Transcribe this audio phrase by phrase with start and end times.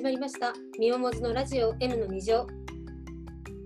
[0.00, 0.54] 始まりました。
[0.78, 2.46] みおもずのラジオ M の2乗。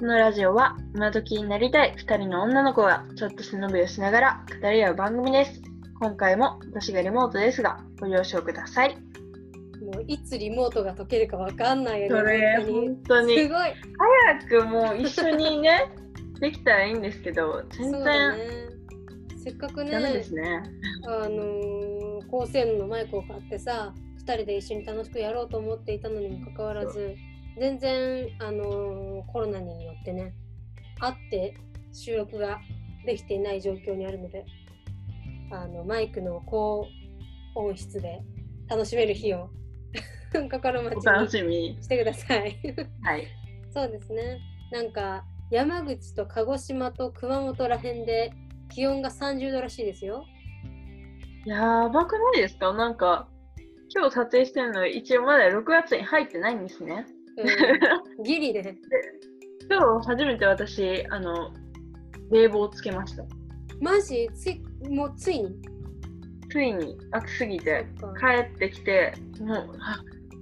[0.01, 5.63] このラジオは今時になりたい2人の女の子がちょっと背伸びをしながら語り合う番組です。
[6.01, 8.97] 今回も私がリモートですが、ご了承ください。
[9.81, 12.21] もういつリモートが解けるかわかんないよね。
[12.21, 13.39] それ、本当に。
[13.39, 13.75] すごい。
[14.49, 15.89] 早くもう一緒にね、
[16.41, 18.39] できたらいいんですけど、全然ね。
[19.37, 20.63] せっかくね、ね。
[21.07, 23.95] あのー高性能のマイクを買ってさ、
[24.27, 27.15] 2人で一緒に楽しくやろうと思っていたのにもかかわらず、
[27.59, 30.35] 全然、あのーコロナによってね、
[31.01, 31.55] 会って
[31.93, 32.61] 収録が
[33.07, 34.45] できていない状況にあるので、
[35.51, 36.87] あのマイクの高
[37.55, 38.23] 音質で
[38.69, 39.51] 楽しめる日を
[40.51, 41.79] 心待ちお楽にしみに。
[41.83, 42.57] してください。
[43.03, 43.27] はい。
[43.73, 44.39] そうですね。
[44.73, 48.33] なんか山口と鹿児島と熊本ら辺で
[48.71, 50.25] 気温が30度らしいですよ。
[51.45, 52.73] やばくないですか？
[52.73, 53.29] なんか、
[53.95, 57.07] 今日撮影してるの一応まだ6月に入ってないんですね。
[58.19, 58.77] うん、 ギリで。
[59.71, 61.53] 今日初めて私、あの、
[62.31, 63.25] 冷房をつけました。
[63.81, 64.29] マジ？
[64.35, 65.57] ついもうついに？
[66.51, 66.99] ついに。
[67.13, 67.87] 暑すぎて。
[68.19, 69.77] 帰ってきてもう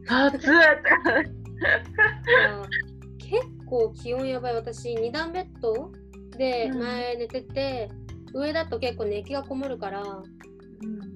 [0.09, 0.73] あ暑いっ
[3.19, 4.55] 結構気温やばい。
[4.55, 5.93] 私2段ベッド
[6.39, 6.79] でうん。
[6.79, 7.91] 前寝てて、
[8.35, 10.23] 上だと結構熱気がこもるから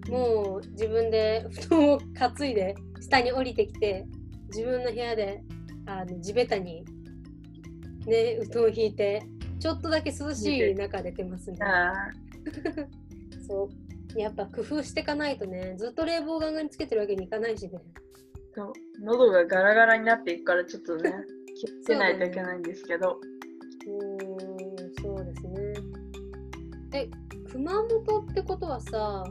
[0.09, 4.07] もう自分で布団を担いで下に降りてきて
[4.49, 5.43] 自分の部屋で
[5.87, 6.85] あの地べたに
[8.07, 9.23] ね布団を引いて
[9.59, 11.59] ちょっとだけ涼しい中で寝てますね。
[11.63, 11.93] あ
[13.49, 13.69] そ
[14.17, 17.79] うやっぱ工夫していかないとねずっと冷房ガンガンにつけてるわけにいかないしね。
[17.79, 18.07] ー
[18.55, 21.13] そう喉がガラガラになっていくからちょっとね
[21.55, 23.19] 気をつけないといけないんですけど、
[23.87, 25.75] うーんそうですね。
[26.95, 27.09] え
[27.51, 29.25] 熊本ってことはさ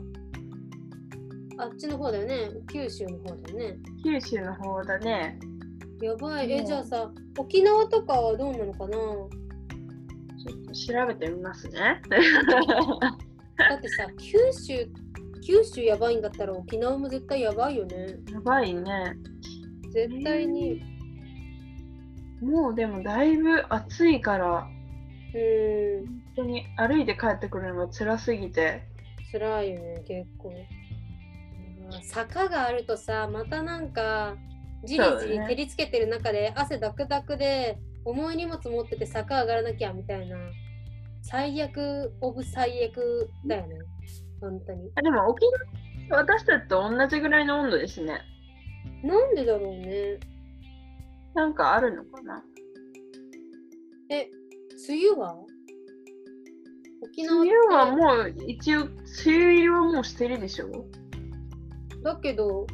[1.58, 3.78] あっちの方だよね九州の方だよね。
[4.04, 5.38] 九州の方だね
[6.02, 6.52] やばい。
[6.52, 8.96] え、うんじゃあさ、沖縄とかはどうなのかな？
[8.98, 9.28] ちょ
[10.54, 14.86] っと調べてみますね だってさ、九州、
[15.42, 18.16] 九州やばいんだったら沖縄も絶対やばいよね。
[18.30, 19.14] やばいね
[19.92, 20.82] 絶対に。
[22.42, 24.68] もうでもだいぶ暑いから
[25.34, 28.82] うーん、本当に歩いて帰ってくるのが辛すぎて
[29.32, 30.52] 辛いよね、結構。
[31.92, 34.36] うん坂があるとさ、またなんか、
[34.84, 40.36] じりじり照りつけてる中で汗ダクダクで、重い荷物持ってて坂上がらなきゃみたいな。
[41.22, 43.76] 最悪オブ最悪だよね。
[44.40, 44.90] 本当に。
[44.94, 45.44] あでも沖
[46.08, 48.20] 縄私たちと同じぐらいの温度ですね
[49.02, 50.20] なんでだろうね。
[51.34, 52.44] なんかあるのかな？
[54.08, 54.28] え、
[54.88, 55.36] 梅雨は？
[57.02, 58.92] 沖縄梅雨はもう一応梅
[59.26, 60.68] 雨入りはもうしてるでしょ？
[62.06, 62.66] だけど、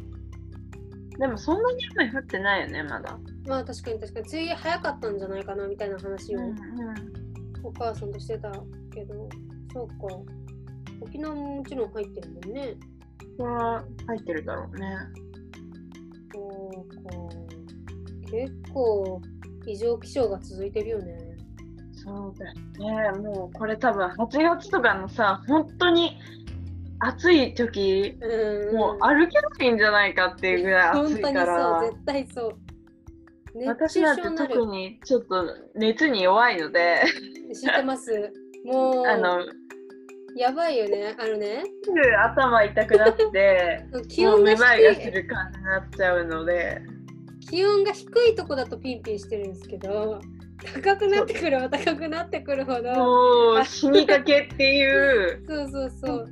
[1.17, 3.17] でもそんなに雨降ってないよねまだ
[3.47, 6.39] まあ確かに確かに、梅雨早かったんじゃないかなみたいな話を
[7.63, 8.51] お母さんとしてた
[8.93, 9.27] けど、
[9.73, 9.93] そうか。
[11.01, 12.75] 沖縄ももちろん入ってるもんね。
[13.37, 14.97] これは入ってるだろうね
[16.33, 16.95] そうか。
[18.31, 19.21] 結構
[19.65, 21.17] 異常気象が続いてるよね。
[21.95, 22.51] そうだ
[23.01, 26.17] よねもうこれ多分8月とかのさ本当に
[27.07, 28.75] 暑い時うん。
[28.75, 32.55] もう歩けないんじゃないかっていうぐらい暑いか本当にそう、ら絶対そう。
[33.55, 37.03] 熱私中だって特症にちょっと熱に弱いので
[37.53, 38.11] 知ってます。
[38.65, 39.39] もう、あの
[40.35, 41.15] やばいよね。
[41.19, 45.11] あのね、すぐ頭痛くなって 気もう温が低めまいがすい。
[45.11, 46.81] る感じになっちゃうので
[47.49, 50.19] 気温が低いとこだとピンピンしてるんですけど
[50.73, 56.27] 高くなってくれば高くなってくるほどもう死にかけっていう そうそうそう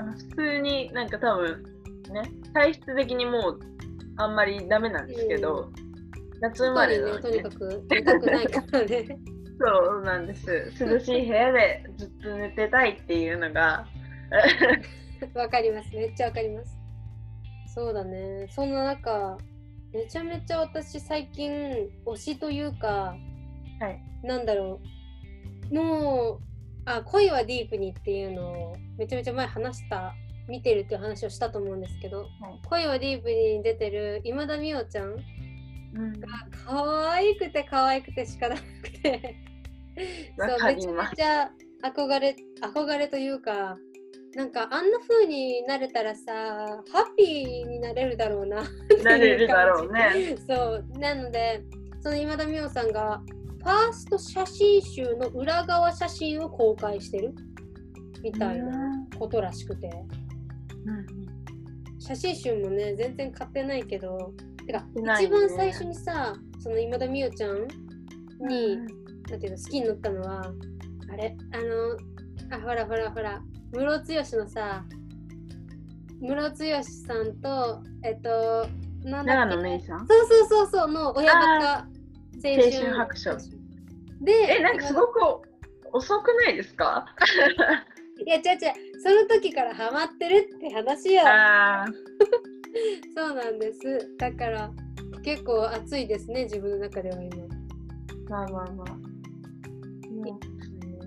[0.00, 1.62] あの普通になんか多分
[2.10, 2.22] ね
[2.54, 3.60] 体質的にもう
[4.16, 5.70] あんまりダメなんですけど、
[6.40, 9.18] 夏生まれなので、とにかく出たくないからね。
[9.60, 10.72] そうなんです。
[10.80, 13.86] 涼しい部屋でずっと寝てたいっていうのが。
[15.34, 15.94] わかります。
[15.94, 16.78] めっちゃわかります。
[17.74, 18.46] そうだね。
[18.50, 19.36] そんな中
[19.92, 23.14] めちゃめちゃ私最近推しというか
[23.80, 24.02] はい。
[24.22, 24.80] なんだろ
[25.70, 25.74] う。
[25.74, 26.49] もう
[26.84, 30.14] あ恋はディープにっていうのをめちゃめちゃ前話した
[30.48, 32.26] 見てるっていう話をしたと思うんですけど、
[32.68, 35.16] 恋はディープに出てる今田美桜ちゃん
[35.94, 36.28] うんが
[36.66, 39.36] 可愛くて可愛くて仕方なくて。
[40.38, 41.50] わそうめちゃめちゃ
[41.82, 43.76] 憧れ憧れというか
[44.34, 46.82] なんかあんな風になれたらさハ
[47.12, 48.62] ッピーになれるだろうな
[49.02, 50.36] なれるだろうね。
[50.48, 51.62] そうなので
[52.00, 53.20] その今田美桜さんが
[53.60, 57.34] ファースト写真集の裏側写真を公開してる。
[58.22, 59.90] みたいなことらしくて。
[60.84, 61.30] うん
[62.02, 64.32] 写真集もね全然買ってないけど。
[64.66, 64.86] てか、ね。
[65.22, 67.68] 一番最初にさその今田美桜ちゃん
[68.48, 68.78] に、
[69.28, 70.52] なんていうの好きになったのは
[71.12, 71.36] あれ？
[71.52, 73.42] あのあほらほらほら。
[73.72, 74.82] ムロツヨシのさ
[76.20, 78.66] ムロツヨシさんとえっと
[79.04, 79.54] なんだっけ？
[79.54, 79.98] 長野めいさん？
[79.98, 81.86] そうそうそうそうの親バカ
[82.44, 83.36] 青春白書。
[84.22, 85.20] でえ、なんかすごく
[85.92, 87.06] 遅くないですか？
[88.24, 89.00] いや違う違う。
[89.02, 91.22] その時からハマってるって話よ。
[93.16, 94.16] そうなんです。
[94.18, 94.70] だから
[95.24, 97.36] 結構熱いですね自分の中では今。
[98.28, 98.86] まあまあまあ。
[100.10, 100.38] も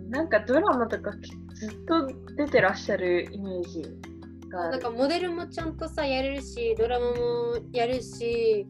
[0.06, 1.12] うなんかドラマとか
[1.54, 3.84] ずっと出てらっしゃるイメージ
[4.50, 4.70] が。
[4.72, 8.68] なんかモデルもちゃんとさやれるしドラマもやるし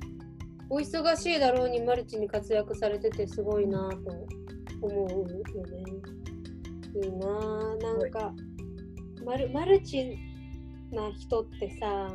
[0.73, 4.25] お忙しいだろうにマルチに活躍されててすごいなと
[4.81, 5.43] 思うよね。
[6.95, 7.27] いいな。
[7.27, 8.33] あなんか
[9.23, 10.17] マルマルチ
[10.91, 12.09] な人ってさ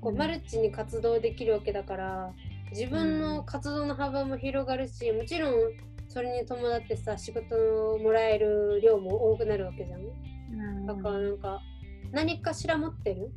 [0.00, 0.18] こううん。
[0.18, 2.32] マルチに活動できるわけだから
[2.70, 5.52] 自分の活動の幅も広がるしもちろん
[6.08, 7.54] それに伴ってさ仕事
[7.92, 10.86] をもらえる量も多くなるわけじゃん。
[10.86, 11.60] だからなんか
[12.12, 13.30] 何かしら持ってる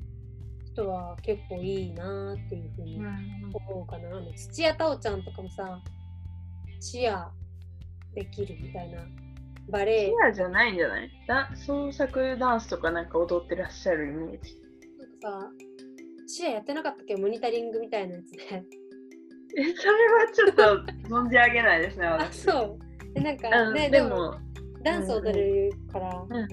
[0.73, 4.17] 人は結構いいなっていうふうにうん思うかな。
[4.17, 5.79] あの土屋太鳳ちゃんとかもさ
[6.81, 7.29] チア
[8.13, 9.01] できるみたいな
[9.69, 11.09] バレエチアじゃないんじゃない？
[11.27, 14.57] だ創作ダンスとかなんか踊ってらっしゃるイメージ。
[15.21, 15.51] なんかさ
[16.27, 17.15] チアやってなかったっけ？
[17.15, 18.63] モニタリングみたいなやつで。
[19.55, 20.63] え、それはちょっと
[21.07, 22.37] 存じ上げないですね、あ私。
[22.41, 24.35] そうでなんかうんねでもでも、
[24.83, 26.45] ダンス踊れるからうんう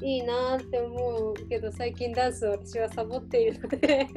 [0.00, 0.04] ん。
[0.06, 4.08] いいなって思うけど最近ダンスを私はサボっているので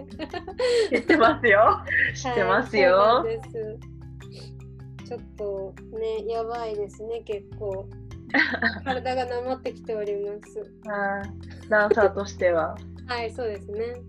[0.91, 1.81] 知ってますよ。
[2.15, 2.95] 知ってますよ。
[3.23, 3.97] はい、す。
[5.07, 7.87] ちょっとね、やばいですね、結構。
[8.83, 10.71] 体がなまってきております。
[10.91, 12.77] あーダンサーとしては。
[13.07, 14.01] はい、そうですね。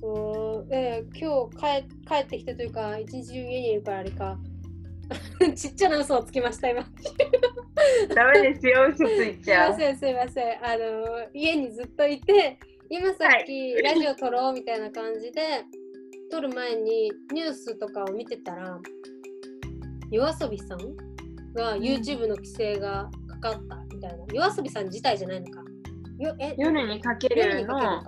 [0.00, 4.38] そう、で、今日帰帰ってきてというか、一日中家にいるからあれか。
[5.54, 6.84] ちっちゃな嘘をつきました、今。
[8.14, 9.68] ダメですよ、嘘ついすちゃう。
[9.68, 10.64] いません、すいません。
[10.64, 12.58] あの、家にずっといて、
[12.88, 15.64] 今さっきラジオ撮ろうみたいな感じで、
[16.30, 18.78] 撮る前にニュースとかを見てたら、
[20.10, 20.78] 夜遊びさん
[21.54, 23.10] がん YouTube の規制が
[23.42, 24.24] かかったみたいな。
[24.32, 25.64] 夜遊びさん自体じゃないのか。
[26.18, 28.02] よえ夜にかけるの。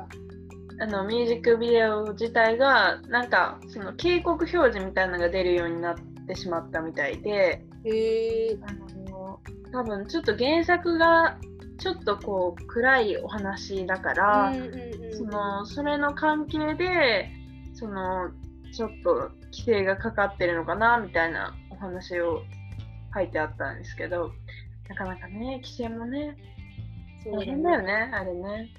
[0.78, 6.02] あのミュージックビデオ自体がなんかその警告表示みたいなのが出るようになって
[6.34, 7.62] しまったみたいで
[8.62, 8.72] あ
[9.10, 9.40] の
[9.72, 11.38] 多分ちょっと原作が
[11.78, 14.52] ちょっとこう暗いお話だから、
[15.16, 17.30] そのそれの関係で
[17.74, 18.30] その
[18.72, 22.42] ちょっと規制がかかってるのかなみたいなお話を
[23.14, 24.32] 書いてあったんですけど
[24.88, 26.36] なかなかね規制もね
[27.22, 28.70] そう大変だよねあれね。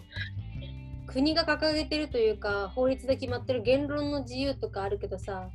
[1.08, 5.50] 国が掲げてるというか法律で決まってる言論の自由とかあるけどさ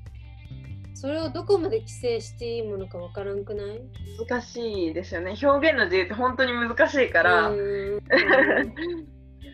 [0.95, 3.81] それをどこまで規制していいものかわからんくない？
[4.29, 5.37] 難しいですよね。
[5.43, 7.51] 表現の自由って本当に難しいから。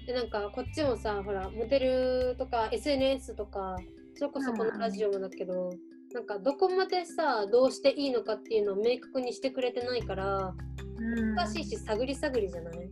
[0.07, 3.77] でなんかこっちもさほらモデルとか SNS とか
[4.15, 5.71] それこそこのラジオもだけど、
[6.15, 10.55] なんかどこまでさどうしていいのかっていうのを明確にしてくれてないから
[10.99, 12.91] うん難しいし探り探りじゃない、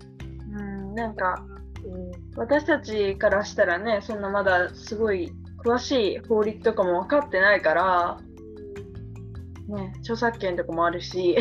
[0.50, 1.42] うん、なんか
[1.86, 5.32] うん、私たちからしたらねそんなまだすごい
[5.64, 8.20] 詳しい法律とかも分かってないから、
[9.68, 11.36] ね、著作権とかもあるし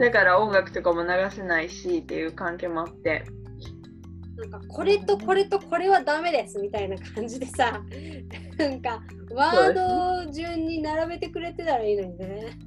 [0.00, 3.24] だから音楽とかも流せないしっていう関係もあって。
[4.36, 7.82] なんかこれとこれとこれはダメですみたいな感じでさ
[8.58, 12.58] なんかワードを順に並べてくれてたらいいのにね。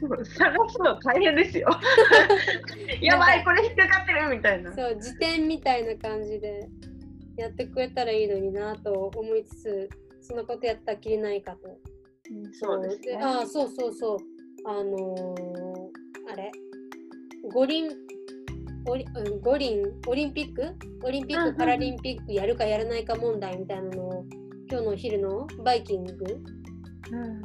[0.00, 1.68] 探すの大変ですよ。
[3.02, 4.72] やばいこれ引っかかってるみたいな。
[4.72, 6.68] そう辞典みたいな感じで
[7.36, 9.90] やってくれたらいいのになと思いつつ
[10.22, 11.76] そんなことやったらきりないかと。
[12.30, 13.18] うんそうですね。
[13.22, 14.18] ああそうそうそう。
[14.66, 16.50] あのーあれ？
[17.52, 17.88] 五輪？
[18.86, 19.82] オリうん五輪？
[20.06, 20.74] オリンピック？
[21.02, 24.24] オリンピック・パラリンピックやるかやらないか問題みたいなのを
[24.70, 26.14] 今日のお昼のバイキング？
[27.12, 27.42] うん。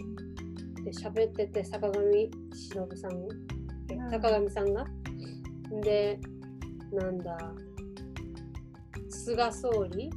[0.83, 3.13] で喋ってて坂上忍さん？
[3.17, 4.11] ん。
[4.11, 4.85] 坂上さんが？
[5.81, 6.19] で
[6.91, 7.37] なんだ？
[9.09, 10.09] 菅総理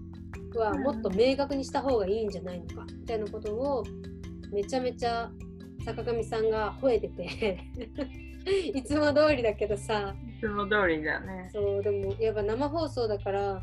[0.54, 2.84] はもっと明確にした方がいいんじゃないのか？
[3.00, 3.82] みたいなことを
[4.52, 5.30] めちゃめちゃ
[5.84, 7.58] 坂上さんが吠えてて。
[8.74, 10.14] いつも通りだけどさ。
[10.38, 11.50] いつも通りだね。
[11.52, 13.62] そうでもやっぱ生放送だから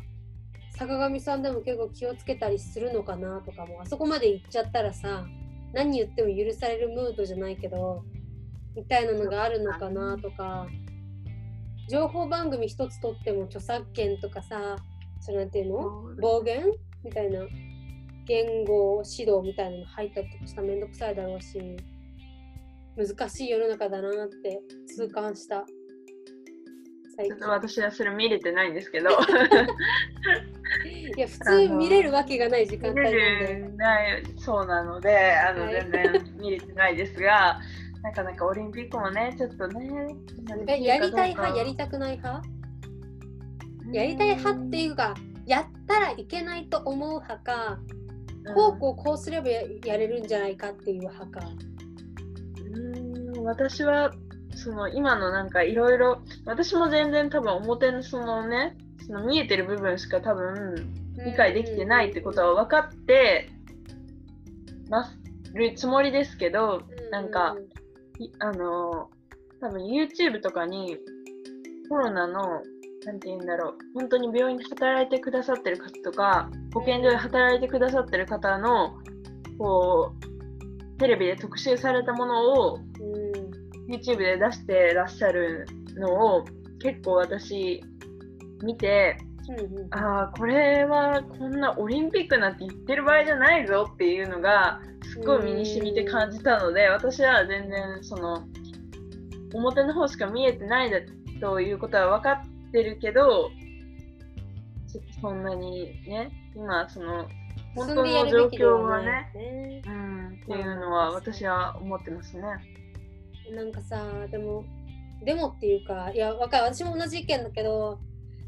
[0.76, 5.26] 坂上さんでも結構気をつけたりするのかなとかもあそこまで行っちゃったらさ
[5.72, 8.04] 何言っても許されるムードじゃないけど
[8.74, 10.66] みたいなのがあるのかなとか
[11.88, 14.76] 情報番組一つとっても著作権とかさ
[15.20, 16.14] それなんていうの？
[16.20, 16.62] 暴言？
[17.02, 17.40] みたいな
[18.26, 21.58] 言語指導みたいなの入ったりとかしたらめんどくさいだろうし
[22.96, 25.64] 難しい世の中だなって痛感した。
[27.18, 29.08] ちょっと私はそれ見れてないんですけど。
[29.08, 29.12] い
[31.18, 33.70] や普通見れるわけがない時間帯見なんで。
[33.76, 35.74] ないそうなのであの、はい。
[35.74, 37.58] 全然見れてないですが
[38.02, 40.14] なかなかオリンピックもねちょっとね
[40.68, 42.46] えやりたい派やりたたくない派？
[43.92, 45.14] やりたい派っていうか
[45.46, 47.78] やったらいけないと思う派か
[48.54, 51.46] こうこうこうすればややれるんじゃないかっていう派か。
[52.74, 54.12] うん私は
[54.54, 58.76] その今のなんかいろいろ私も全然多分表のそのね
[59.06, 60.92] その見えてる部分しか多分
[61.24, 63.50] 理解できてないってことは分かって
[64.88, 65.18] ます
[65.54, 67.56] るつもりですけどなんか
[68.18, 69.10] いあの
[69.60, 70.98] 多分 YouTube とかに
[71.88, 72.62] コロナの
[73.06, 73.74] なんて言うんだろう。
[73.94, 78.98] 本当に病院で働いてくださってる方とか保健所で働いてくださってる方の
[79.58, 83.66] こうテレビで特集されたものをうん。
[83.88, 86.44] YouTube で出してらっしゃるのを
[86.82, 87.80] 結構私
[88.64, 89.16] 見て
[89.48, 89.94] うんうん。
[89.94, 94.80] ああこれはこんなオリンピックなんて言ってる場合じゃないぞっていうのが
[95.12, 98.44] すっごい身に染みて感じたので私は全然その
[99.54, 100.98] 表の方しか見えてないだ
[101.40, 103.50] ということは分かってるけど
[104.86, 107.28] ちょっとそんなにね今その
[107.74, 109.82] 本当の状況はねね。
[109.86, 112.42] うんっていうのは私は思ってますね。
[113.54, 114.64] なんかさでも
[115.24, 116.64] でもっていうかいやわかる。
[116.64, 117.98] 私も同じ意見だけど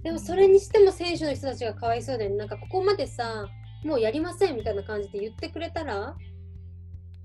[0.03, 2.37] でもそれにしても選手の人たちがかわいそうだよね。
[2.37, 3.49] なんかここまでさ
[3.85, 6.17] もうやりませんみたいな感じで言ってくれたら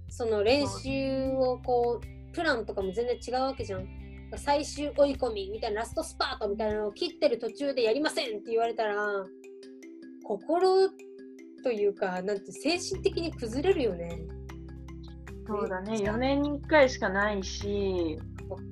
[0.10, 3.88] その練習をこうプランとかも全然違うわけじゃん
[4.38, 8.96] 最終追い込みみたいなラストスパートみたいなのを切ってる途中でやりませんって言われたら
[10.24, 10.90] 心
[11.64, 14.20] というかなんて精神的に崩れるよね。
[15.46, 15.92] そうだね。
[15.92, 18.20] めっちゃ4年に1回しかないし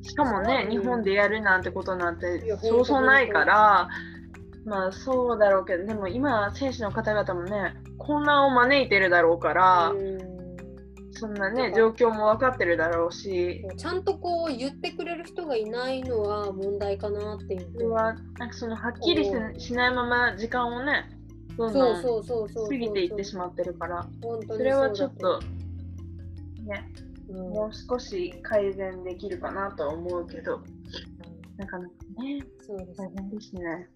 [0.04, 0.72] しかもね、うん。
[0.72, 3.90] 日本でやるなんてことなんいてやそうそうないから、
[4.66, 10.31] まあそうだろうけど、でも今、選手の方々もね、混乱を招いてるだろうから、うん
[11.22, 17.92] そんなね、状況も分かってるだろうし、ちゃんとこう言ってくれる人がいないのは問題かなっていう。
[17.92, 19.24] はなんかそのはっきり
[19.60, 21.12] しないまま時間をね、
[21.56, 22.68] どんそうどんそうそうそう。
[22.68, 24.08] 過ぎていってしまってるから、
[24.48, 25.40] それはちょっと、
[26.66, 26.92] ね、
[27.30, 27.38] うん。
[27.52, 30.60] もう少し改善できるかなとは思うけど、
[31.58, 33.90] なかなかね、そうです大変ですね。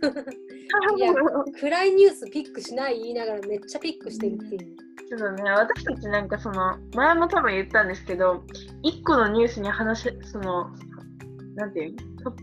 [0.96, 1.12] いや
[1.60, 4.89] 暗いニュースピックしない言いながらめっちゃピックしてるっていう。
[5.10, 8.44] ちょっとね、私たちなんかその、前も多分言ったんですけど、
[8.84, 10.70] 一個のニュースに話し、その、
[11.56, 12.30] なんていうの？
[12.30, 12.36] ト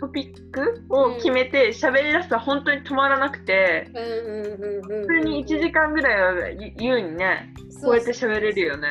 [0.00, 5.06] トピックを決めて喋り出すと本当に止まらなくて、うんうんうんうん。
[5.06, 8.88] 普通に1時間ぐらいは言優にね、こうやって喋れるよね。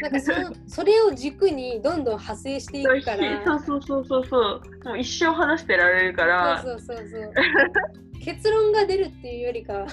[0.00, 0.32] なんかそ
[0.68, 3.42] それを軸にどんどん派生していくから。
[3.44, 4.62] そうそうそうそうそう。
[4.84, 6.62] もう一生話してられるから。
[6.62, 7.32] そうそうそうそう。
[8.24, 9.88] 結論が出るっていうよりかは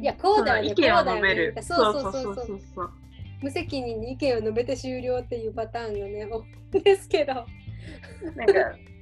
[0.00, 1.54] いやこうだよねこうだよね述べる。
[1.62, 2.90] そうそうそうそうそう。
[3.40, 7.34] 無責任に意見を述べて終了っていうパターンがね多いですけど。
[7.34, 8.52] なんか、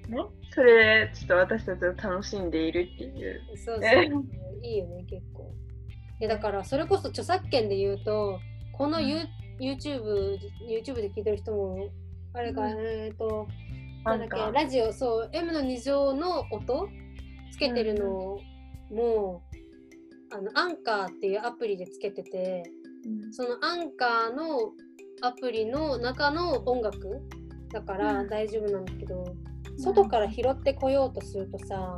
[0.08, 0.18] ね、
[0.50, 3.40] それちょっと私たちを楽しんでいるっていう。
[3.56, 4.08] そうそうえ。
[4.62, 5.52] いいよね、結構。
[6.20, 8.40] でだから、それこそ著作権で言うと、
[8.72, 9.18] この、ユ
[9.58, 10.38] YouTube,
[10.68, 11.88] YouTube で聞いてる人も、
[12.34, 13.48] あれか、うんえっ、と、
[14.04, 16.88] なんだっけ、ラジオ、そう、M の2乗の音
[17.56, 18.38] つけてるの
[18.90, 19.42] も、
[20.30, 22.62] あの、アンカーっていうアプリでつけてて、
[23.32, 24.72] そのアンカーの
[25.22, 27.22] アプリの中の音楽
[27.72, 28.28] だからうん。
[28.28, 29.24] 大丈夫なんだけど、
[29.78, 31.96] 外から拾ってこようとするとさ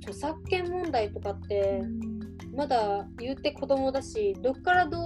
[0.00, 1.82] 著作権問題とかって
[2.54, 5.02] まだ言って子供だしどっからどう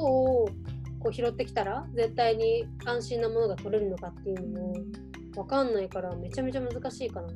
[0.99, 4.75] こう拾ってきたら絶対に安心なものが取れるのかっていうのも
[5.35, 7.29] 分かんないからめちゃめちゃ難しいかな。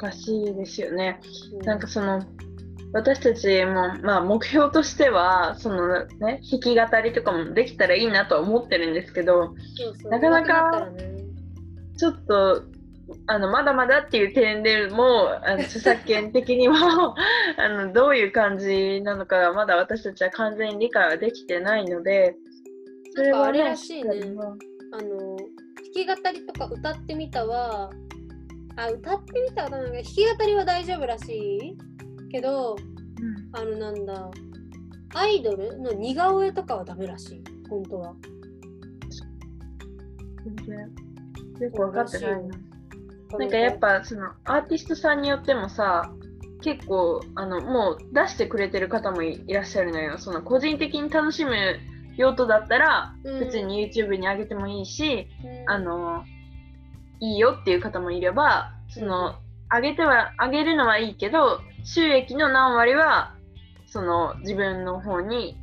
[0.00, 1.20] 難しいですよね。
[1.52, 2.22] うなんかその
[2.92, 9.54] 私たちも、まあ、目標としてはその、ね、弾き語りとかもできたらいいなとは思ってるんですけど
[10.08, 10.88] なかなか
[11.96, 12.64] ちょっと
[13.26, 16.76] あのまだまだっていう点でもあの著作権的にも
[17.58, 22.34] あのどういう感じなのかまだ私たちは完全に理解はできてないので
[23.14, 24.10] それはあれねらしいね。
[24.92, 25.46] あの弾
[25.92, 27.90] き語りとか歌ってみたは
[28.80, 31.78] あ歌ってみたはどうなのか弾き語りは大丈夫らしい
[32.30, 33.50] けどうん。
[33.52, 34.30] あのなんだ
[35.14, 38.14] アイドルの似顔絵とかはダメらしい本当は。
[40.44, 40.78] 全然。
[41.60, 42.38] よく分かってないな。
[42.38, 46.10] ななんかやっぱそのアーティストさんによってもさ
[46.62, 50.16] 結構あのもう出してくれてる方もいいらっしゃるのよ。
[50.16, 51.54] その個人的に楽しむ
[52.16, 53.40] 用途だったらうん。
[53.40, 55.70] 別に YouTube に上げてもいいし、うん。
[55.70, 56.24] あの
[57.20, 59.36] いいよっていう方もいればその
[59.72, 63.34] 上げては上げるのはいいけど収益の何割は
[63.86, 65.56] その自分の方に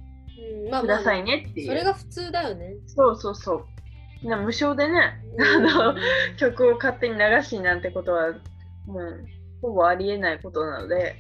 [0.82, 2.76] くださいねっていう、それが普通だよね。
[2.88, 3.66] そうそうそ
[4.24, 4.28] う。
[4.28, 5.68] な無償でねうん。
[5.70, 5.96] あの
[6.38, 8.34] 曲を勝手に流しなんてことは
[8.86, 9.26] もう
[9.62, 11.16] ほぼありえないことなので。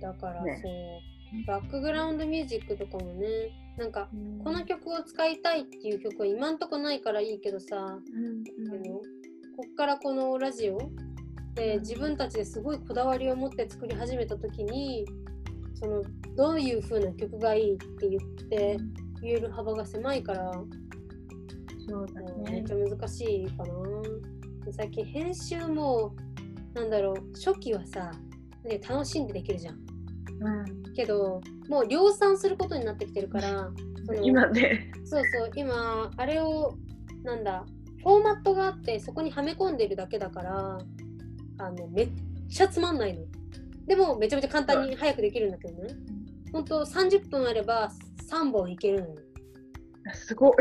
[0.00, 0.60] だからね。
[0.62, 3.26] そう、バックグラウンドミュージックとかもね、
[3.76, 4.08] なんか
[4.44, 9.00] この曲を使いたいっていう曲は今んとこないからいいけどさ、うんあの
[9.56, 10.78] こっからこのラジオ
[11.54, 15.04] で自分たちですごいこだわりを持って作り始めた時に
[15.74, 16.02] その
[16.36, 18.76] どういう風な曲がいいって言って
[19.22, 20.52] 言える幅が狭いから、
[21.88, 22.50] そうだね。
[22.50, 23.72] めっちゃ難しいかな。
[24.64, 26.14] で最近編集も
[26.74, 28.12] なんだろう初期はさ、
[28.64, 29.74] ね、楽しんでできるじゃん。
[29.74, 30.92] うん。
[30.94, 33.70] けどもう量産することになってきてるから
[34.04, 34.90] その今ね。
[35.04, 36.74] そうそう今あれを
[37.22, 37.64] なんだ
[38.02, 40.78] フォーマットがあってそこにはめ込んでるだけだから
[41.58, 42.08] あのめっ
[42.50, 43.24] ちゃつまんないの。
[43.86, 45.94] でもめちゃめちゃ簡単に早くできるんだけどね。
[46.52, 47.92] ほんと30分あれば
[48.28, 49.14] 3本いけるのよ。
[50.12, 50.54] すごい。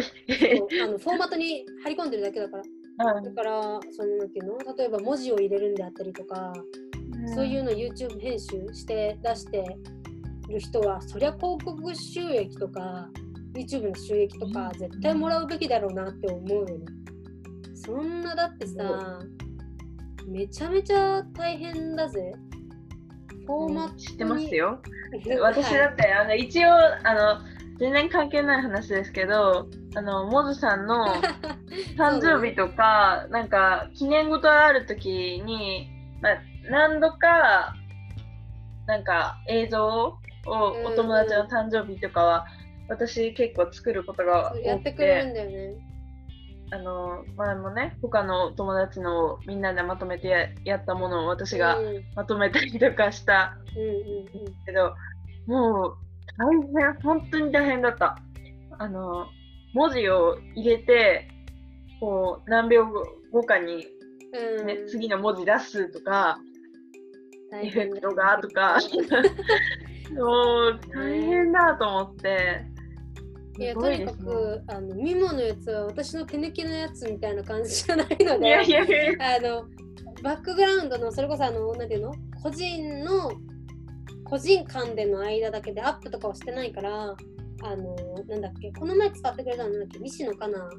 [0.84, 2.64] あのフォーマットに貼り込んでるだけだから。
[2.64, 4.58] うんだからそのなんていうの？
[4.76, 6.54] 例えば文字を入れるんであったりとか
[7.34, 9.78] そういうの YouTube 編集して出して
[10.50, 13.10] る人はそりゃ広告収益とか
[13.54, 16.86] YouTube の収益とか絶対もらうべきだろうなって思うよね。
[17.74, 19.20] そんなだってさ
[20.28, 22.34] めちゃめちゃ大変だぜ。
[23.50, 27.42] フォーマットに知ってますよはい 私だってあの一応あの
[27.80, 31.08] 全然関係ない話ですけどあのモズさんの
[31.98, 35.90] 誕生日とか、なんか記念事がある時に、
[36.22, 37.74] まあ、何度か
[38.86, 40.54] なんか映像をうん
[40.86, 42.46] お友達の誕生日とかは、
[42.88, 45.90] 私結構作ることが多くってくれるんてだよね。
[46.72, 51.96] あの前もね他の友達のをみんなでまとめてややったものを私がうん。
[51.96, 54.94] うんまとめたりとかしたうんけど
[55.48, 55.98] もう
[56.38, 58.18] 大変本当に大変だった。
[58.78, 59.28] あの
[59.74, 61.28] 文字を入れて
[62.00, 62.86] こう何秒
[63.32, 63.88] 後かに、
[64.60, 64.66] うん。
[64.66, 66.40] ね次の文字出すとか、
[67.52, 68.78] 大エフェ変クトがとか
[70.16, 72.66] もう大変だと思って。
[73.58, 79.36] いやとにかくあのミモのやつは私の手抜きのやつみたいな感じじゃないのいやいでやいや。
[79.38, 79.66] あの
[80.24, 82.14] バックグラウンドのそれこそあのなんていうの？
[82.42, 83.34] 個人の
[84.24, 87.16] 個人間での間だけでアップとかはしてないから
[87.64, 87.96] あの
[88.30, 88.72] なんだっけ？
[88.72, 90.00] この前使ってくれたのなんだっけ？
[90.00, 90.70] 西野カナ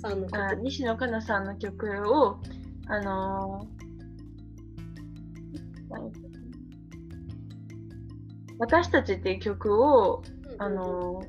[0.00, 0.40] さんの曲。
[0.40, 2.38] あ西野カナさんの曲を
[2.86, 5.92] あのー
[8.62, 10.22] 私たちっていう曲を
[10.58, 11.20] あの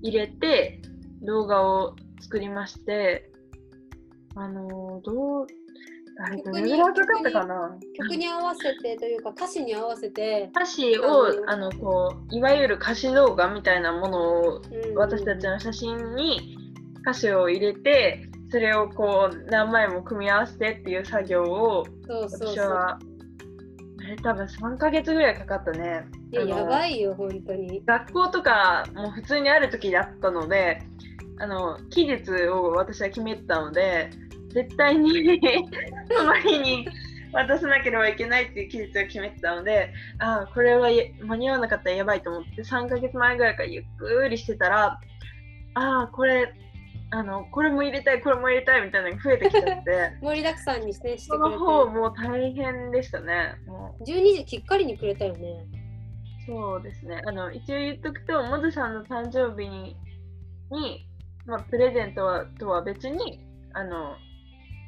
[0.00, 0.80] 入れて
[1.20, 3.30] 動画を作りまして、
[4.34, 5.46] あのどう、
[6.24, 7.76] あれどれぐらいかかったかな？
[7.98, 16.56] 曲に合わせてというか歌詞に合わせて、歌詞をうんあのこういわゆる歌詞動画みたいなものをうん私たちの写真に
[17.02, 22.98] 歌詞を入れてそれをこう何枚も組み合わせてっていう作業を私はあ
[24.08, 26.06] れ多分3ヶ月ぐらいかかったね。
[26.32, 30.82] いややばいよ本当に学校とかも普通にある時だったので
[31.38, 34.10] あの期日を私は決めてたので
[34.50, 35.40] 絶対に
[36.10, 36.88] その日に
[37.32, 45.00] 渡さなければいけないっていう期日を決めてたのでああこれはや間に合わなかったらやばいと思って3ヶ月前ぐらいからゆっくりしてたら
[45.74, 46.52] ああこれ
[47.10, 50.12] あのこれも入れたいこれも入れたいみたいなのが増えてきちゃって。
[50.20, 51.58] 盛りだくさんにしてしてそくれて。
[51.58, 53.54] の方もう大変でしたね。
[53.66, 54.04] もう。
[54.04, 55.66] 12時きっかりにくれたよね。
[56.46, 57.22] そうですね。
[57.26, 59.96] あの一応言っとくと、モズさんの誕生日に、
[60.70, 61.06] に
[61.46, 63.40] まあ、プレゼントはとは別に
[63.72, 64.16] あの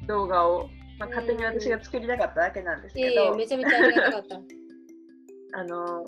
[0.07, 4.41] 動画を、まあ、勝手に私が作りたかっただけなんですけど、いやめちゃめちゃありがたかった。
[5.53, 6.03] あの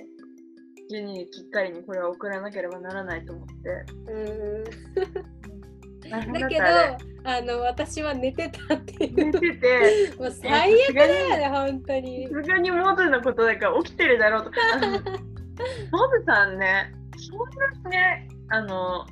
[0.91, 4.12] 12時きっかりにこれは送らなければならないと思って。
[4.12, 5.42] うん
[6.10, 6.66] だだけど
[7.26, 9.16] あの私は寝てたっていう。
[9.16, 12.28] 寝てて、 もう最悪だよね本当に。
[12.28, 14.58] さすがにモズのことだから起きてるだろうとか。
[15.92, 19.06] モズさんね、そんなね、あの、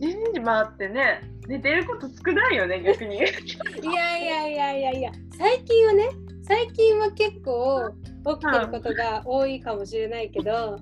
[0.00, 3.16] 12時回ってね、寝てること少ないよね、逆に。
[3.16, 5.12] いやいやいやいやいや。
[5.38, 6.08] 最近はね
[6.42, 7.90] 最近は結構
[8.38, 10.78] 起きてることが多いかもしれないけど、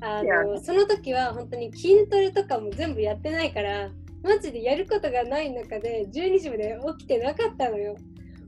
[0.00, 3.90] あのその時は本当に筋トレとかも全部やってないから
[4.26, 7.96] マジでやることがない中で12時まで起きてなかったのよ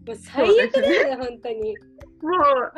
[0.08, 1.76] もう最悪だよね、本当に。
[2.22, 2.30] も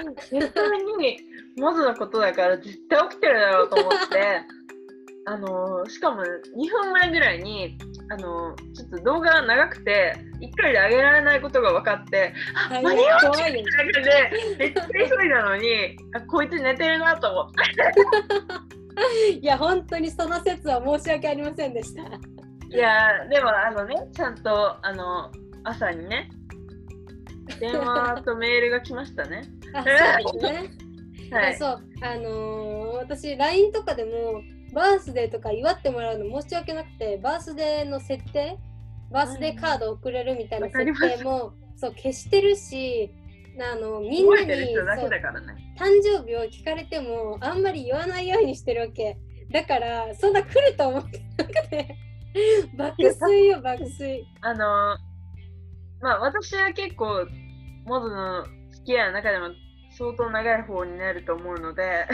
[0.08, 1.20] う、絶対に、
[1.56, 4.42] モズのことだから絶対起きてるだろうと思って、
[5.26, 6.26] あのしかも2
[6.70, 13.70] 分前ぐらいに、あのちょっと動画が長くて、1回で上げられないことが分かって、あ、大間に合う怖いよね。
[13.70, 19.38] だけで、めっちゃ急いだのに、あこいつ寝てるなと思って。
[19.40, 22.02] いや、本当にその説は申し訳ありませんでした。
[22.70, 25.30] いやーでもあのね、ちゃんとあの
[25.64, 26.30] 朝にね、
[27.58, 29.42] 電話とメールが来ましたね。
[29.74, 29.84] あ、
[30.22, 30.70] そうですね。
[31.36, 31.54] はい。
[31.54, 38.58] あそう、あのー私、LINE とかでも、バースデーとか祝ってもらうの申し訳なくて、バースデーの設定、
[39.10, 43.10] バースデーカード送れるみたいな設定も、そう、消してるし、
[43.58, 45.74] あのみんなにね。
[45.76, 49.16] 誕生日を聞かれても、あんまり言わないようにしてるわけ。
[49.50, 51.96] だから、そんな来ると思ってなくて、
[52.76, 54.26] 爆睡よ、爆睡。
[54.40, 54.96] あの
[56.00, 57.26] まあ私は結構
[57.84, 59.48] モズの付き合いの中でも
[59.90, 62.06] 相当長い方になると思うので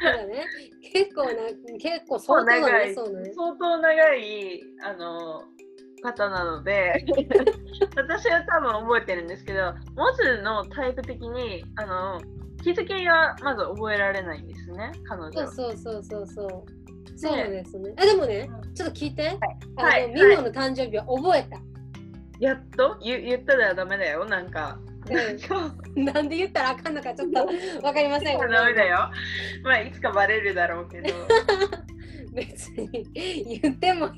[0.00, 0.44] そうだね。
[0.92, 1.30] 結構な、
[1.78, 3.32] 結構相当だ長いね、そうね。
[3.32, 5.42] 相当長いあの
[6.02, 7.04] 方なので
[7.96, 12.20] 私は多分覚えてるんですけどモズのタイプ的にあの
[12.62, 16.79] 日付がまず覚えられないんですね彼女そうそうそうそうそう。
[17.20, 17.92] そうですね。
[17.98, 19.38] あでもね、ちょっと聞いて。
[19.76, 20.08] あの、はい。
[20.08, 21.60] ミモの誕生日は覚えた。
[22.38, 22.96] やっと？
[23.04, 24.24] 言言ったらダメだよ。
[24.24, 24.78] なんか、
[25.96, 26.04] うん。
[26.04, 27.46] なんで言ったらあかんのかちょっと
[27.84, 29.10] わかりませんが、ダメだよ。
[29.62, 31.12] まあいつかバレるだろうけど。
[32.32, 34.14] 別に言ってもね。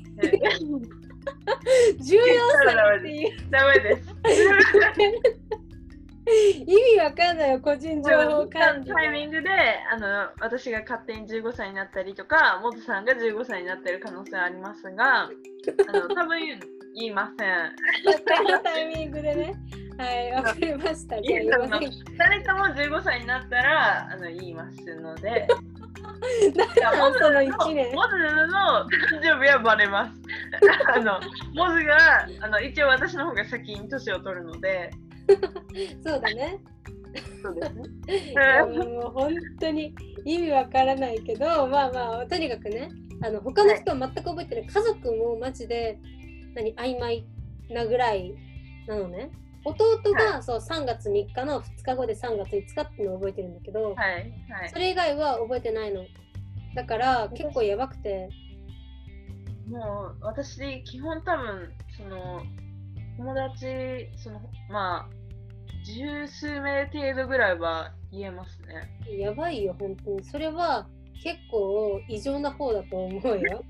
[1.99, 3.49] 重要さっていう。
[3.49, 4.15] ダメです
[6.65, 9.49] 意味わかんないよ個人情報管理がタイミングで
[9.91, 15.29] あの私が勝手に15歳になったりとかモトさんが15歳になってる可能性はありますがあ
[15.91, 16.39] の多分
[16.95, 17.75] 言いません。
[18.63, 19.55] タイミングでね。
[19.97, 25.47] はいわかりましたじゃあ言いません誰とも15歳になったらあの言いますので。
[26.55, 27.93] なんなんその1年。
[27.93, 30.13] モズの誕生日はバレます。
[30.95, 31.19] あの
[31.53, 34.91] モズがあの一応私の方が先に年を取るので
[36.05, 36.59] そうだね。
[37.41, 37.83] そうですね。
[38.85, 39.93] もう本当に
[40.25, 42.89] 意味わからないけどまあまあとにかくね
[43.21, 45.97] あの他の人は全く覚えてない、家族もマジで
[46.55, 47.25] 何曖昧
[47.69, 48.33] なぐらい
[48.87, 49.31] なのね。
[49.65, 54.69] 弟が、そう3月3日の2日後で3月5日っていうのを覚えてるんだけど、はいはい。
[54.69, 56.03] それ以外は覚えてないの。
[56.75, 58.29] だから結構やばくて。
[59.69, 62.43] もう私基本多分その
[63.17, 65.23] 友達そのまあ
[65.85, 69.17] 十数名程度ぐらいは言えますね。
[69.17, 70.23] やばいよ本当に。
[70.23, 70.87] それは
[71.21, 73.63] 結構異常な方だと思うよ。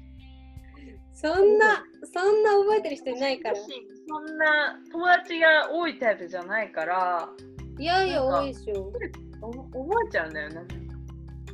[1.13, 3.55] そんなそんな覚えてる人いないから。
[3.55, 3.67] 私
[4.07, 7.29] そんな友達が多いタイプじゃないから
[7.79, 8.91] いやいや多いでしょ。
[9.41, 10.61] お覚えちゃうんだよね。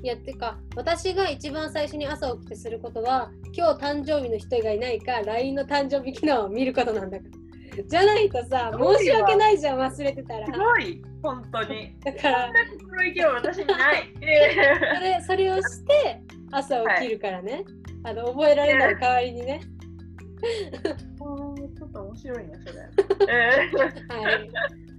[0.01, 7.38] いやてか私が一番最初に朝起きてすることは今日誕生日の人がいないか LINE の誕生日機能を見ることなんだから
[7.87, 10.45] じゃないとさ申し訳ないじゃん忘れてたら。
[10.45, 11.95] すごい本当に。
[12.03, 14.13] だからそんな心意気は私にない。
[14.15, 17.63] それそれをして朝起きるからね、
[18.03, 19.61] あの覚えられない代わりにね。
[21.77, 22.89] ちょっと面白いねそれ。
[23.33, 23.77] えー。
[23.77, 24.49] はい。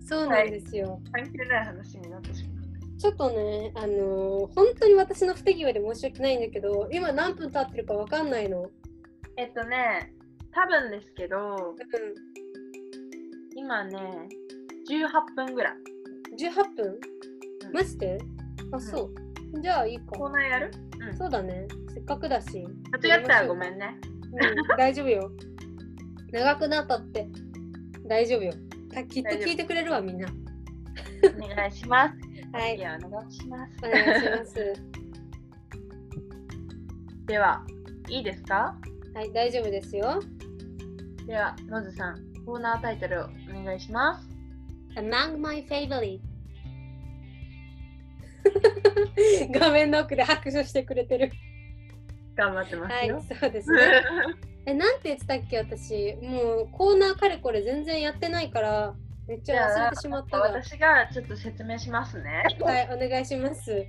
[0.00, 2.60] そうなんですよ、関係ない話になってしまう。
[3.00, 8.70] ちょっとねあのー本当に私の不手際で申し訳ないんだけど今何分経ってるかわかんないの、うん、
[9.38, 10.12] えっとね
[10.52, 11.74] 多分ですけど
[13.60, 14.00] 今ね
[14.88, 15.74] 18分ぐらい。
[16.38, 16.86] 18分？
[16.86, 18.18] うんマジで？
[18.72, 19.02] あそ
[19.54, 20.70] う、じゃあいいかコーナーやる？
[20.98, 21.16] うん。
[21.16, 21.68] そうだね。
[21.92, 22.64] せっかくだし。
[23.02, 24.00] 間違ったらごめんね。
[24.32, 25.30] うん、大丈夫よ。
[26.32, 27.28] 長くなったって
[28.06, 28.52] 大丈夫よ。
[28.92, 30.28] たきっと聞いてくれるわ、みんな。
[31.44, 32.14] お願いします。
[32.52, 33.72] はいお願いします。
[33.84, 34.72] お願いします。
[37.26, 37.62] では、
[38.08, 38.76] いいですか？
[39.14, 40.18] はい、大丈夫ですよ。
[41.26, 43.24] では、のずさん、コーナータイトルを
[43.56, 44.28] お願いします。
[44.96, 46.18] Among my favorite
[49.56, 51.30] 画面の奥で拍手してくれてる。
[52.34, 54.02] 頑張ってますはいよ。、そうですね。
[54.66, 56.16] え、なんて言ってたっけ、私。
[56.16, 58.94] もうコーナーかれこれ全然やってないから、
[59.28, 60.46] めっちじゃ忘れてしまったが。
[60.46, 62.42] 私がちょっと説明しますね。
[62.58, 63.86] はい、お願いします。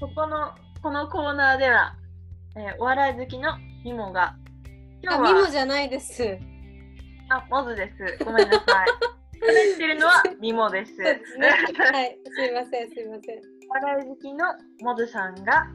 [0.00, 1.94] ここの、このコーナーでは、
[2.56, 4.34] えーお笑い好きのミモが、
[5.02, 6.38] 今あ、日は、ミモじゃないです。
[7.32, 8.24] あ、モズです。
[8.24, 9.12] ごめんなさい。
[9.40, 10.96] 話してるのはミモです。
[10.98, 11.20] ね。
[11.76, 13.40] はい、すいません、すいません。
[13.68, 14.44] お笑い好きの
[14.82, 15.66] モズさんが、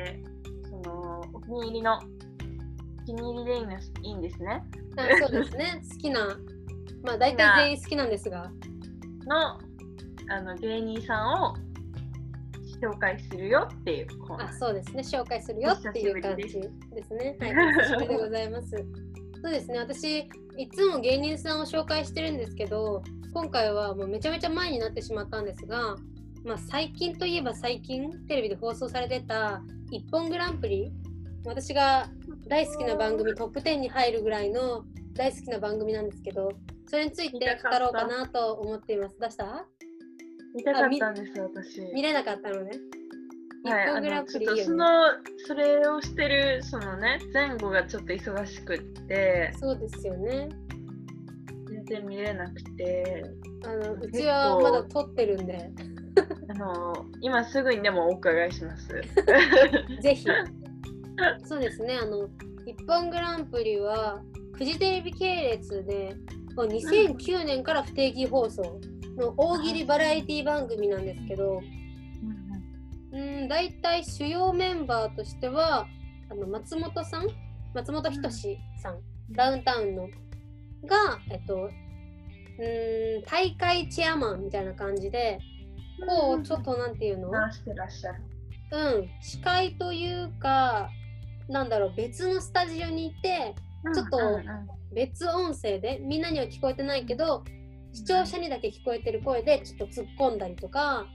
[0.00, 0.34] えー
[0.82, 4.62] そのお気に入りのお気に入りでいいのいいんですね。
[4.96, 5.82] あそうですね。
[5.90, 6.38] 好きな、
[7.02, 8.50] まあ大体全員好きなんですが、
[9.26, 9.58] の
[10.30, 11.56] あの芸人さんを
[12.82, 14.06] 紹介するよっていう
[14.38, 15.02] あ、そうですね。
[15.02, 16.50] 紹介するよっていう感じで
[17.02, 17.36] すね。
[17.40, 18.76] はい、 お久しぶりでございます。
[19.44, 19.78] そうですね。
[19.78, 20.20] 私、
[20.56, 23.02] いつも芸人さんを紹介してるんですけど、
[23.34, 25.96] 今回はもうめちゃめちゃ前になってしまったんですが、
[26.46, 30.90] まあ、最近といえば最近、テレビで放送されてた一本グランプリ、
[31.44, 32.08] 私が
[32.48, 36.48] 大好きな番組トップ10に入るぐらいの大好きな番組なんですけど、
[36.88, 39.16] それについて語ろうかなと思っています。
[39.20, 39.66] 出した？
[40.54, 42.70] 見たかったんです私見れなかったのね。
[43.64, 44.86] 一はい、本グラあのちょっとその
[45.46, 50.48] それをしてるそのね前後がちょっと忙しくってそうですよね。
[51.68, 53.24] 全然見れなくて
[53.64, 55.70] あのうちはまだ撮ってるんで、
[56.48, 58.88] あの今すぐにでもお伺いします。
[60.00, 60.26] ぜひ。
[61.44, 62.28] そうですね、あの、
[62.66, 64.22] 一本グランプリは、
[64.54, 66.16] フジテレビ系列で、
[66.56, 68.80] もう2009年から不定期放送
[69.16, 71.83] の大喜利バラエティ番組なんですけど、うん、
[73.48, 75.86] 大体主要メンバーとしては、
[76.30, 77.28] あの松本さん
[77.74, 78.98] 松本人志さん、
[79.30, 80.08] ダウンタウンの、
[80.86, 81.68] が、えっと、
[82.58, 85.38] うん、大会チェアマンみたいな感じで、
[86.06, 87.30] こう、ちょっとなんていうの？
[87.30, 88.22] 回してらっしゃる。
[88.72, 90.90] うん、司会というか、
[91.48, 93.54] なんだろう、別のスタジオにいて、
[93.94, 94.44] ちょっとうんうん。
[94.94, 97.42] 別音声で、みんなには聞こえてないけど、
[97.92, 101.06] 視聴者にだけ聞こえてる声で、ちょっと突っ込んだりとか、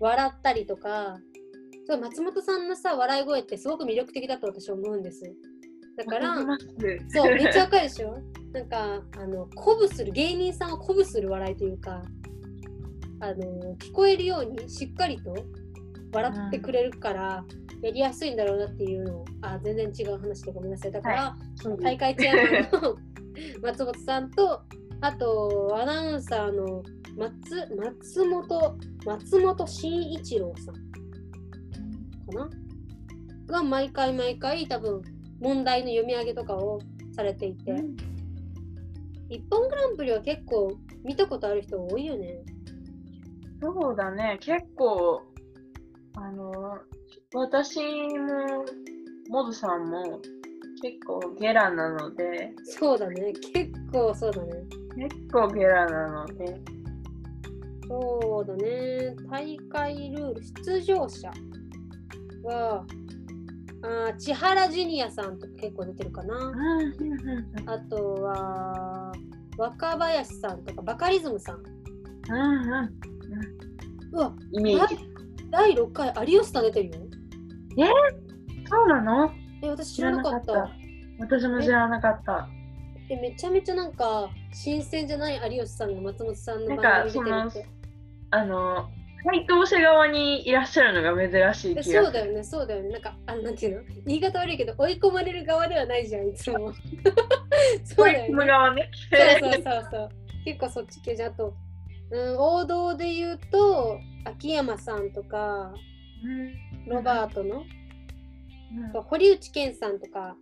[0.00, 1.18] 笑ったりとか、
[1.86, 5.22] そう松本さんのさ、笑い声ってすごく魅力的だと私は思うんです。
[5.96, 6.34] だから、
[7.08, 8.18] そう、めっちゃわかるでしょ？
[8.52, 12.02] なんか、あの、鼓舞する、芸人さんを鼓舞する笑いというか、
[13.20, 15.34] あの、聞こえるようにしっかりと
[16.12, 17.44] 笑ってくれるから、
[17.82, 20.92] やりやすいんだろうなっていうのを、あ、全然違う話でごめんなさい。
[20.92, 22.34] だから、その大会チェア
[22.72, 22.96] マンの
[23.62, 24.60] 松本さんと、
[25.02, 26.82] あと、アナウンサーの
[27.16, 30.85] 松松本、松本慎一郎さん
[32.26, 32.50] かな？
[33.46, 35.02] が毎回毎回多分
[35.40, 36.80] 問題の読み上げとかを
[37.14, 37.72] されていて、
[39.28, 42.42] 一本グランプリは結構見たことある人多いよね。
[43.62, 45.22] そうだね、結構、
[46.14, 46.78] あの、
[47.34, 48.64] 私も、
[49.28, 50.20] モドさんも
[50.82, 53.32] 結構ゲラなので、そうだね。
[53.32, 54.52] 結構そうだね。
[55.08, 56.60] 結構ゲラなので、
[57.88, 59.16] そうだね。
[59.30, 61.30] 大会ルール、出場者
[62.46, 62.86] は、
[63.82, 66.52] あー千原ジュニアさんとか結構出てるかな。
[67.66, 69.12] あとは、
[69.58, 71.62] 若林さんとか、バカリズムさん。
[74.12, 74.96] うわ、イメージ。
[75.50, 76.94] 第6回有吉さん出てるよ。
[78.68, 79.30] そうなの？
[79.62, 80.70] え、私知らなかった。
[81.20, 82.48] 私も知らなかった。
[83.08, 87.66] え、めちゃめちゃなんか、新鮮じゃない有吉さんが松本さんの番組出てるって。
[88.30, 88.90] あの、
[89.28, 92.04] 回答者側にいらっしゃるのが珍しいえ気が。
[92.04, 92.90] そうだよね、そうだよね。
[92.90, 93.82] なんか、あなんていうの？
[94.06, 96.72] 言い方悪いけど、追い込まれる側ではないじゃん、いつも。
[97.84, 98.46] そうだよね。
[98.46, 98.88] 側ね。
[99.10, 100.08] そうそうそうそう。
[100.44, 101.54] 結構そっち系じゃと、
[102.12, 105.74] うん、王道で言うと、秋山さんとか、
[106.86, 107.66] ロバートの、うん
[109.04, 110.36] 堀内健さんとか、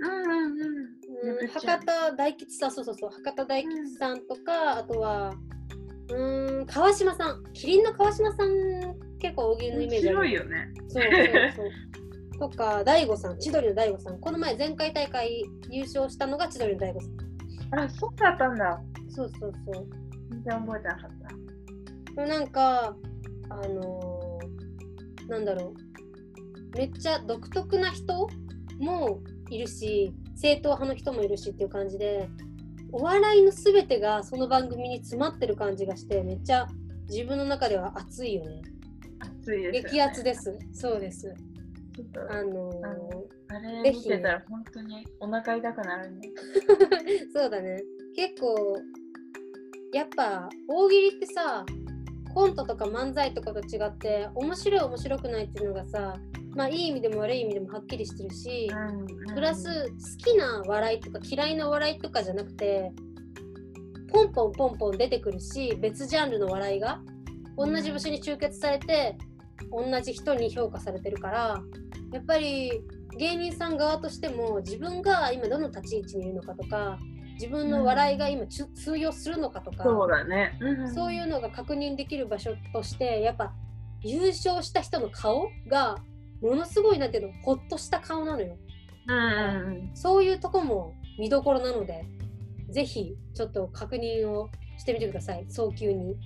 [0.00, 0.64] うんうんう
[1.34, 1.40] ん。
[1.40, 5.34] うん、博多大吉さん、そうそうそう、博多大吉さんとか、あとは、
[6.10, 8.48] うーん、川島さん、キリンの川島さん、
[9.18, 10.16] 結構大喜利のイメージある。
[10.16, 10.68] 白いよね。
[10.88, 11.12] そうそう
[11.56, 11.62] そ
[12.46, 12.50] う。
[12.50, 14.18] とか、大悟さん、千鳥の大悟さん。
[14.20, 17.80] この前、前回大会優勝したのが千鳥の大悟さん。
[17.80, 18.80] あ、そうだったんだ。
[19.10, 19.86] そうそうそう。
[20.30, 21.10] 全然覚えてなかっ
[22.16, 22.26] た。
[22.26, 22.96] なんか、
[23.50, 26.76] あのーなんだろう。
[26.76, 28.28] めっちゃ独特な人
[28.80, 32.28] もいるし、正統派の人もいるしっていう感じで、
[32.92, 36.66] お笑いのすべてがその番組に詰まってる感じがして、めっちゃ
[37.08, 38.62] 自分の中では熱いよね。
[39.18, 39.90] 熱いです、ね。
[39.90, 40.58] 激アツです。
[40.72, 41.34] そうです。
[42.30, 46.30] あのーあのあれ見てたら本当にお腹痛くなるね。
[47.34, 47.82] そうだね。
[48.14, 48.80] 結構、
[49.92, 51.66] やっぱ大喜利ってさ、
[52.32, 56.16] コントとか漫才とかと違って、面白い面白くないっていうのがさ、
[56.54, 62.92] まあいい意味でも悪い意味でもはっきりしてるし、うんプラス好きな笑いとか嫌いな笑いとかじゃなくて、
[64.12, 67.00] ポンポンポンポン出てくるし、別ジャンルの笑いが
[67.56, 69.16] 同じ場所に集結されて、
[69.70, 71.62] 同じ人に評価されてるから、
[72.12, 72.82] やっぱり
[73.16, 76.98] 芸人さん側としても自分が今どの立ち位置にいるのかとか、
[77.34, 80.58] 自分の笑いが今ちゅ通用するのかとか、そうだね。
[80.60, 80.94] うん。
[80.94, 83.52] そういうのが確認できる場所として、やっぱ
[84.02, 85.96] 優勝した人の顔が
[86.40, 88.56] ものすごいなんていうの、ほっとした顔なのよ。
[89.06, 92.04] うんうんそういうとこも見どころなので、
[92.70, 96.16] ぜひちょっと確認をしてみてください、早急に。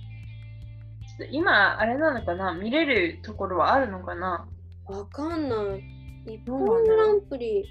[1.31, 2.53] 今、あれなのかな？
[2.53, 4.47] 見れるところはあるのかな？
[4.85, 6.33] わかんない。
[6.33, 7.65] 一どう本グランプリ。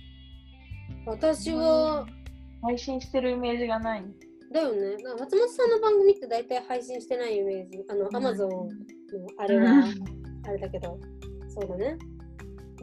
[1.07, 2.07] 私は、
[2.63, 4.05] 配信してるイメージがない。
[4.53, 4.97] だよね。
[5.19, 7.85] 松本さんの番組って大体配信してないイメージ。
[7.89, 8.69] あの、んアマゾンの
[9.39, 9.85] あれは、
[10.47, 10.99] あれだけど、
[11.49, 11.99] そうだね。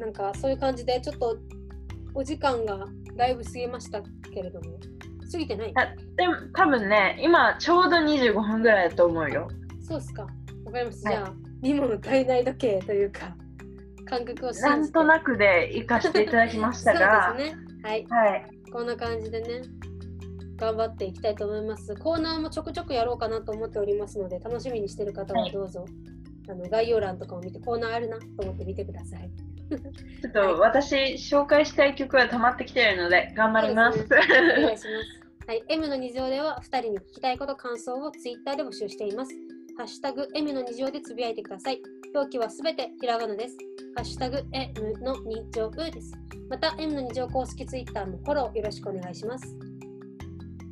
[0.01, 1.37] なんかそういう感じで、ちょっと
[2.15, 4.01] お時間がだいぶ過ぎました
[4.33, 4.79] けれども、
[5.31, 5.73] 過ぎてない？
[5.75, 9.47] あでも多分ね、今ちょうど25分ぐらいだと思うよ。
[9.79, 10.23] そうっすか。
[10.65, 11.09] わかりました。
[11.11, 13.35] はいじゃあ、ニモの体内時計というか、
[14.05, 14.51] 感覚を。
[14.51, 17.53] なんとなくで行かせていただきましたが、ね。
[17.83, 18.05] はい。
[18.09, 18.45] はい。
[18.73, 19.61] こんな感じでね、
[20.57, 21.95] 頑張っていきたいと思います。
[21.95, 25.85] コーナーもちょくちょくやろうかなと思っておりますので、楽しみにしてる方はどうぞ、
[26.49, 29.29] あの概要欄とかを見て、コーナーあるなと思って見てください。
[29.77, 33.99] ちょっと私、紹介したい曲が溜まってきてるので、頑張ります。
[33.99, 34.88] お願いします。
[35.47, 39.34] はい、M の2乗では2人に聞きたいこと、感想をツイッターで募集しています。
[39.77, 41.81] ハッシュタグ M の2乗でつぶやいてください。
[42.13, 43.57] 表記はすべてひらがなです。
[43.95, 46.13] ハッシュタグ M の2乗です。
[46.49, 49.55] また M の2乗公式ツイッターもフォローよろしくお願いします。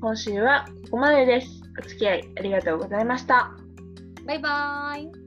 [0.02, 1.48] 今週はここまでです。
[1.80, 3.52] お付き合いありがとうございました。
[4.26, 5.19] バイバーイ。